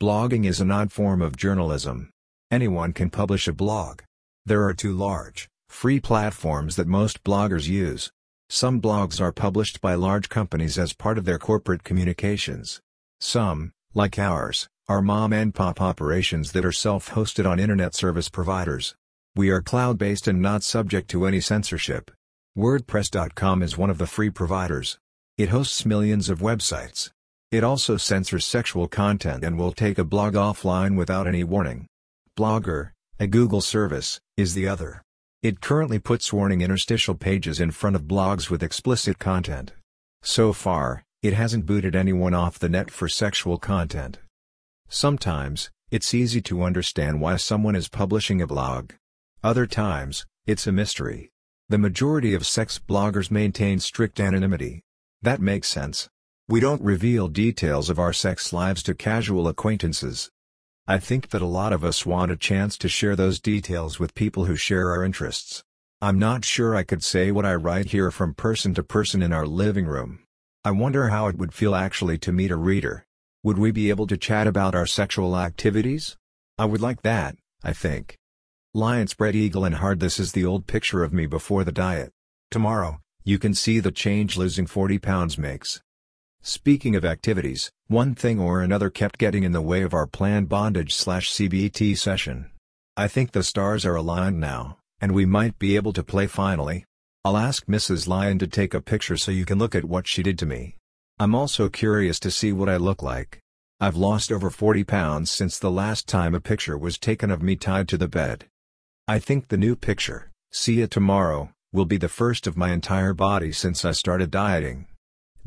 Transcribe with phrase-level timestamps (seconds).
[0.00, 2.10] Blogging is an odd form of journalism.
[2.52, 4.02] Anyone can publish a blog.
[4.46, 8.08] There are two large, free platforms that most bloggers use.
[8.48, 12.80] Some blogs are published by large companies as part of their corporate communications.
[13.20, 18.94] Some, like ours, are mom and pop operations that are self-hosted on internet service providers.
[19.34, 22.12] We are cloud-based and not subject to any censorship.
[22.56, 24.96] WordPress.com is one of the free providers.
[25.36, 27.10] It hosts millions of websites.
[27.50, 31.86] It also censors sexual content and will take a blog offline without any warning.
[32.36, 35.02] Blogger, a Google service, is the other.
[35.42, 39.72] It currently puts warning interstitial pages in front of blogs with explicit content.
[40.22, 44.18] So far, it hasn't booted anyone off the net for sexual content.
[44.88, 48.92] Sometimes, it's easy to understand why someone is publishing a blog.
[49.42, 51.30] Other times, it's a mystery.
[51.70, 54.82] The majority of sex bloggers maintain strict anonymity.
[55.22, 56.08] That makes sense.
[56.50, 60.30] We don't reveal details of our sex lives to casual acquaintances.
[60.86, 64.14] I think that a lot of us want a chance to share those details with
[64.14, 65.62] people who share our interests.
[66.00, 69.30] I'm not sure I could say what I write here from person to person in
[69.30, 70.20] our living room.
[70.64, 73.04] I wonder how it would feel actually to meet a reader.
[73.42, 76.16] Would we be able to chat about our sexual activities?
[76.56, 78.16] I would like that, I think.
[78.72, 82.10] Lion spread eagle and hard this is the old picture of me before the diet.
[82.50, 85.82] Tomorrow, you can see the change losing 40 pounds makes.
[86.48, 90.48] Speaking of activities, one thing or another kept getting in the way of our planned
[90.48, 92.50] bondage slash CBT session.
[92.96, 96.86] I think the stars are aligned now, and we might be able to play finally.
[97.22, 98.08] I'll ask Mrs.
[98.08, 100.76] Lion to take a picture so you can look at what she did to me.
[101.18, 103.40] I'm also curious to see what I look like.
[103.78, 107.56] I've lost over 40 pounds since the last time a picture was taken of me
[107.56, 108.46] tied to the bed.
[109.06, 113.12] I think the new picture, see you tomorrow, will be the first of my entire
[113.12, 114.86] body since I started dieting.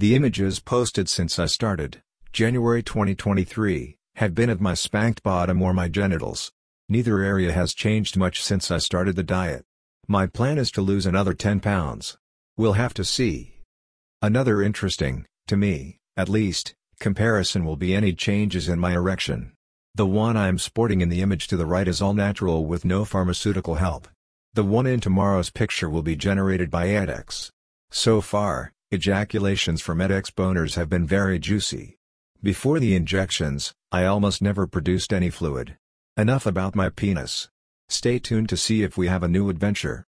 [0.00, 2.00] The images posted since I started,
[2.32, 6.50] January 2023, have been of my spanked bottom or my genitals.
[6.88, 9.66] Neither area has changed much since I started the diet.
[10.08, 12.16] My plan is to lose another 10 pounds.
[12.56, 13.56] We'll have to see.
[14.22, 19.52] Another interesting, to me, at least, comparison will be any changes in my erection.
[19.96, 23.04] The one I'm sporting in the image to the right is all natural with no
[23.04, 24.08] pharmaceutical help.
[24.54, 27.50] The one in tomorrow's picture will be generated by Edex.
[27.90, 31.96] So far, Ejaculations from Edex boners have been very juicy.
[32.42, 35.76] Before the injections, I almost never produced any fluid.
[36.16, 37.48] Enough about my penis.
[37.88, 40.06] Stay tuned to see if we have a new adventure.